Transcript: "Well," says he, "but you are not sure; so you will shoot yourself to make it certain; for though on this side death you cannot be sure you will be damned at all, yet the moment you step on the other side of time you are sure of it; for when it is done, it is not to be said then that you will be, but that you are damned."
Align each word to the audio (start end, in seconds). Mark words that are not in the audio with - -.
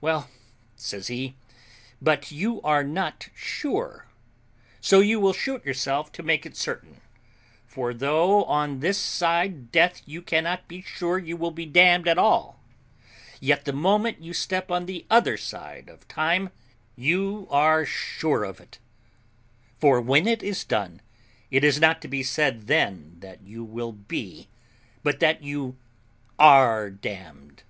"Well," 0.00 0.30
says 0.76 1.08
he, 1.08 1.34
"but 2.00 2.30
you 2.30 2.62
are 2.62 2.84
not 2.84 3.30
sure; 3.34 4.06
so 4.80 5.00
you 5.00 5.18
will 5.18 5.32
shoot 5.32 5.64
yourself 5.64 6.12
to 6.12 6.22
make 6.22 6.46
it 6.46 6.54
certain; 6.56 7.00
for 7.66 7.92
though 7.92 8.44
on 8.44 8.78
this 8.78 8.96
side 8.96 9.72
death 9.72 10.02
you 10.06 10.22
cannot 10.22 10.68
be 10.68 10.82
sure 10.82 11.18
you 11.18 11.36
will 11.36 11.50
be 11.50 11.66
damned 11.66 12.06
at 12.06 12.16
all, 12.16 12.60
yet 13.40 13.64
the 13.64 13.72
moment 13.72 14.22
you 14.22 14.32
step 14.32 14.70
on 14.70 14.86
the 14.86 15.04
other 15.10 15.36
side 15.36 15.88
of 15.88 16.06
time 16.06 16.50
you 16.94 17.48
are 17.50 17.84
sure 17.84 18.44
of 18.44 18.60
it; 18.60 18.78
for 19.80 20.00
when 20.00 20.28
it 20.28 20.44
is 20.44 20.62
done, 20.62 21.02
it 21.50 21.64
is 21.64 21.80
not 21.80 22.00
to 22.02 22.06
be 22.06 22.22
said 22.22 22.68
then 22.68 23.16
that 23.18 23.42
you 23.42 23.64
will 23.64 23.90
be, 23.90 24.48
but 25.02 25.18
that 25.18 25.42
you 25.42 25.76
are 26.38 26.88
damned." 26.88 27.64